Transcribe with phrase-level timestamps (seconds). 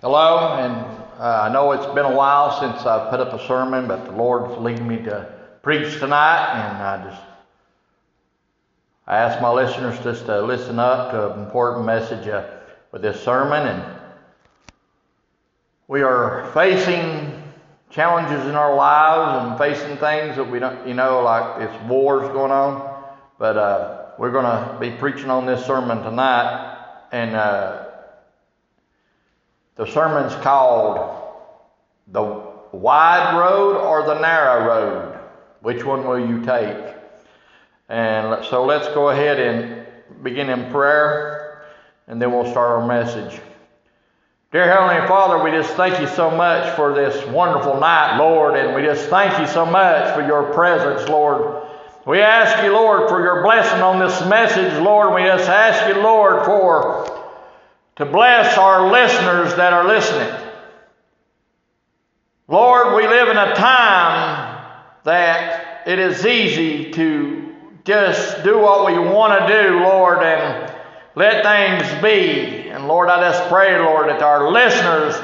[0.00, 0.76] Hello, and
[1.20, 4.12] uh, I know it's been a while since I've put up a sermon, but the
[4.12, 5.28] Lord's leading me to
[5.60, 7.22] preach tonight, and I just
[9.08, 12.48] I ask my listeners just to listen up to an important message uh,
[12.92, 14.00] with this sermon, and
[15.88, 17.42] we are facing
[17.90, 22.28] challenges in our lives and facing things that we don't, you know, like it's wars
[22.28, 23.02] going on,
[23.36, 27.34] but uh, we're going to be preaching on this sermon tonight, and.
[29.78, 31.22] The sermon's called
[32.08, 32.42] The
[32.72, 35.20] Wide Road or the Narrow Road.
[35.60, 36.96] Which one will you take?
[37.88, 39.86] And so let's go ahead and
[40.24, 41.68] begin in prayer,
[42.08, 43.40] and then we'll start our message.
[44.50, 48.74] Dear Heavenly Father, we just thank you so much for this wonderful night, Lord, and
[48.74, 51.68] we just thank you so much for your presence, Lord.
[52.04, 55.14] We ask you, Lord, for your blessing on this message, Lord.
[55.14, 57.17] We just ask you, Lord, for
[57.98, 60.32] to bless our listeners that are listening.
[62.46, 64.64] Lord, we live in a time
[65.02, 70.72] that it is easy to just do what we want to do, Lord, and
[71.16, 72.68] let things be.
[72.70, 75.16] And Lord, I just pray, Lord, that our listeners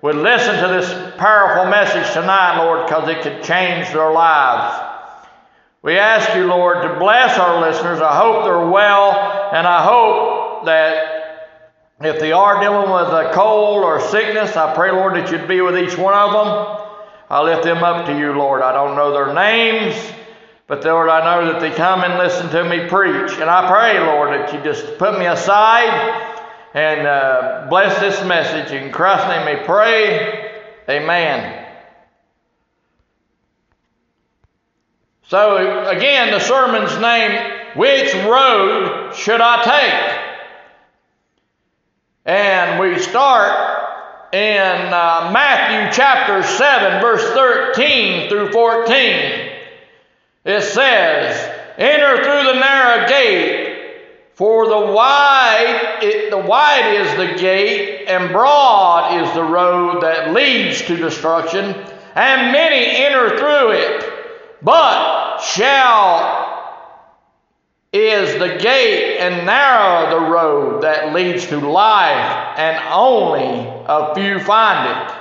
[0.00, 4.82] would listen to this powerful message tonight, Lord, because it could change their lives.
[5.82, 8.00] We ask you, Lord, to bless our listeners.
[8.00, 11.15] I hope they're well, and I hope that
[12.00, 15.62] if they are dealing with a cold or sickness, I pray, Lord, that you'd be
[15.62, 16.92] with each one of them.
[17.30, 18.60] I lift them up to you, Lord.
[18.60, 19.96] I don't know their names,
[20.66, 23.32] but Lord, I know that they come and listen to me preach.
[23.40, 26.34] And I pray, Lord, that you just put me aside
[26.74, 28.72] and uh, bless this message.
[28.72, 30.52] In Christ's name we pray.
[30.90, 31.64] Amen.
[35.28, 40.15] So, again, the sermon's name, Which Road Should I Take?
[42.26, 43.52] And we start
[44.32, 49.52] in uh, Matthew chapter 7, verse 13 through 14.
[50.44, 53.76] It says, Enter through the narrow gate,
[54.34, 60.32] for the wide, it, the wide is the gate, and broad is the road that
[60.32, 61.76] leads to destruction,
[62.16, 64.04] and many enter through it.
[64.62, 66.45] But shall
[67.96, 74.38] is the gate and narrow the road that leads to life, and only a few
[74.40, 75.14] find it.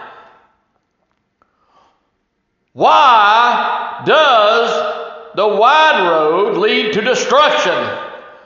[2.74, 7.74] Why does the wide road lead to destruction?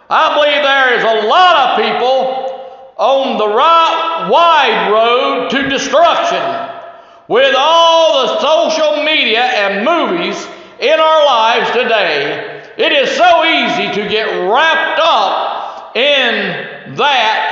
[0.09, 2.49] I believe there is a lot of people
[2.97, 6.75] on the right wide road to destruction.
[7.27, 10.47] With all the social media and movies
[10.79, 12.48] in our lives today,
[12.79, 17.49] it is so easy to get wrapped up in that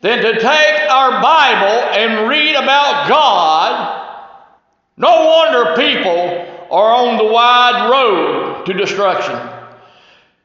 [0.00, 4.30] than to take our Bible and read about God.
[4.96, 9.38] No wonder people are on the wide road to destruction.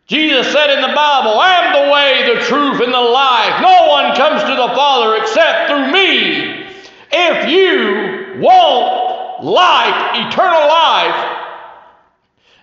[0.07, 3.61] Jesus said in the Bible, I am the way, the truth, and the life.
[3.61, 6.65] No one comes to the Father except through me.
[7.11, 11.28] If you want life, eternal life,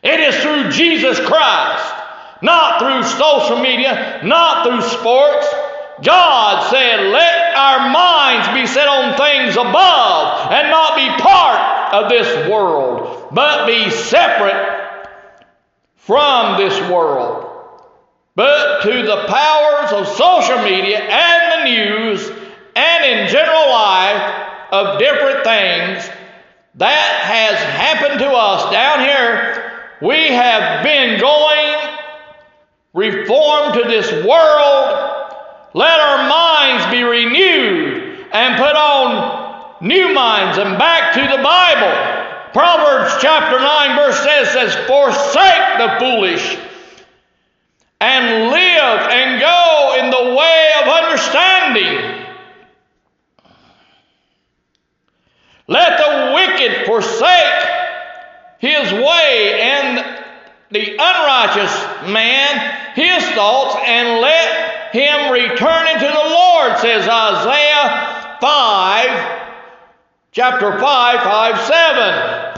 [0.07, 1.95] it is through Jesus Christ,
[2.41, 5.47] not through social media, not through sports.
[6.03, 12.11] God said, Let our minds be set on things above and not be part of
[12.11, 15.09] this world, but be separate
[15.97, 17.45] from this world.
[18.37, 22.31] But to the powers of social media and the news
[22.77, 26.11] and in general life of different things,
[26.75, 29.66] that has happened to us down here
[30.01, 31.97] we have been going
[32.93, 35.33] reformed to this world.
[35.75, 42.53] Let our minds be renewed and put on new minds and back to the Bible.
[42.53, 46.59] Proverbs chapter 9, verse 6 says, Forsake the foolish
[48.01, 52.27] and live and go in the way of understanding.
[55.69, 57.67] Let the wicked forsake
[58.59, 59.56] his way
[60.71, 69.51] the unrighteous man his thoughts and let him return into the Lord, says Isaiah 5,
[70.33, 72.53] chapter 5, 5, 7.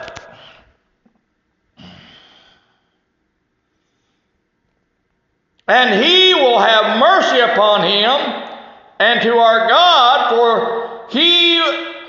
[5.69, 8.44] And he will have mercy upon him
[9.00, 11.58] and to our God, for he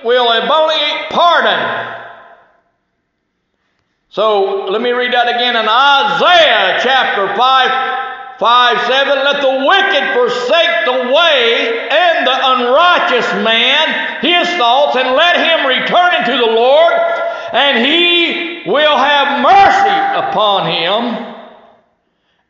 [0.04, 1.99] will abundantly pardon.
[4.20, 9.16] So let me read that again in Isaiah chapter 5, 5, 7.
[9.16, 15.64] Let the wicked forsake the way and the unrighteous man his thoughts and let him
[15.72, 16.92] return into the Lord,
[17.56, 21.16] and he will have mercy upon him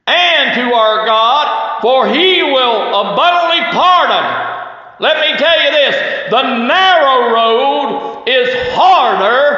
[0.09, 4.25] and to our God, for he will abundantly pardon.
[4.99, 5.95] Let me tell you this
[6.31, 9.48] the narrow road is harder,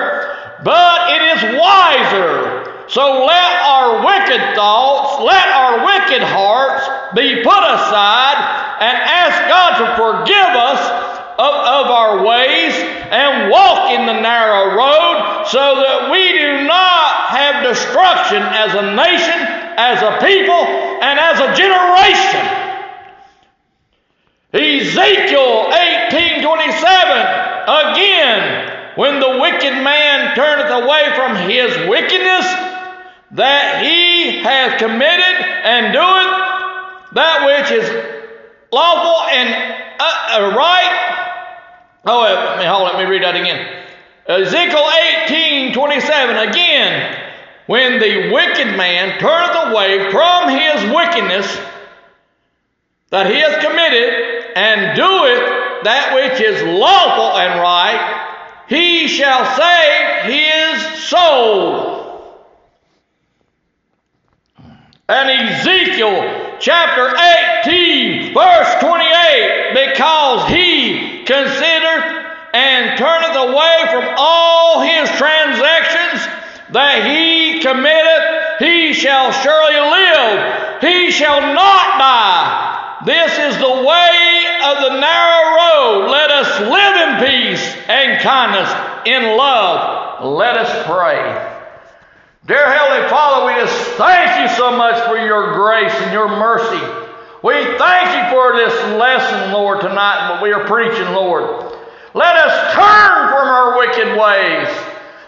[1.09, 2.85] it is wiser.
[2.91, 6.83] So let our wicked thoughts, let our wicked hearts
[7.15, 8.37] be put aside
[8.83, 10.81] and ask God to forgive us
[11.39, 17.29] of, of, our ways and walk in the narrow road so that we do not
[17.29, 19.39] have destruction as a nation,
[19.79, 20.67] as a people,
[21.01, 22.61] and as a generation.
[24.53, 32.45] Ezekiel 18:27 again when the wicked man turneth away from his wickedness
[33.31, 37.87] that he hath committed and doeth that which is
[38.71, 41.17] lawful and uh, uh, right.
[42.05, 42.83] Oh, let me hold.
[42.83, 43.85] Let me read that again.
[44.27, 44.89] Ezekiel
[45.25, 46.49] 18, 27.
[46.49, 47.21] Again,
[47.67, 51.59] when the wicked man turneth away from his wickedness
[53.09, 58.30] that he hath committed and doeth that which is lawful and right,
[58.71, 62.47] he shall save his soul.
[65.09, 67.13] And Ezekiel chapter
[67.67, 76.21] 18, verse 28, because he considereth and turneth away from all his transactions
[76.71, 82.71] that he committeth, he shall surely live, he shall not die.
[83.05, 86.11] This is the way of the narrow road.
[86.11, 88.69] Let us live in peace and kindness,
[89.05, 90.25] in love.
[90.25, 91.21] Let us pray.
[92.47, 96.81] Dear Heavenly Father, we just thank you so much for your grace and your mercy.
[97.43, 101.77] We thank you for this lesson, Lord, tonight, what we are preaching, Lord.
[102.13, 104.67] Let us turn from our wicked ways.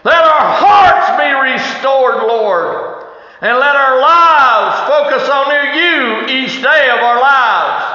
[0.04, 3.04] Let our hearts be restored, Lord.
[3.40, 5.44] And let our lives focus on
[5.74, 7.94] you each day of our lives.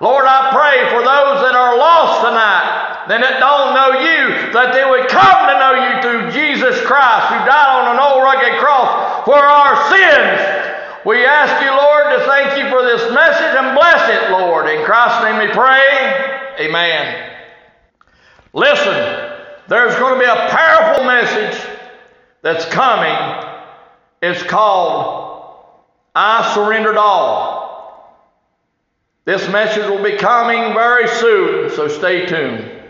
[0.00, 2.51] Lord, I pray for those that are lost tonight
[3.20, 7.38] that don't know you, that they would come to know you through Jesus Christ, who
[7.44, 10.62] died on an old rugged cross for our sins.
[11.04, 14.70] We ask you, Lord, to thank you for this message and bless it, Lord.
[14.70, 16.54] In Christ's name we pray.
[16.60, 17.32] Amen.
[18.52, 19.32] Listen,
[19.68, 21.60] there's going to be a powerful message
[22.42, 23.50] that's coming.
[24.22, 25.66] It's called
[26.14, 27.62] I Surrendered All.
[29.24, 32.81] This message will be coming very soon, so stay tuned.